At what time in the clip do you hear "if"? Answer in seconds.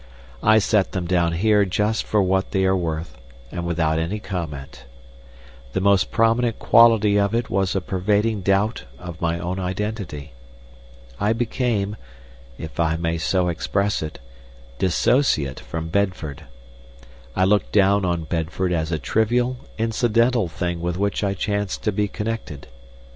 12.57-12.79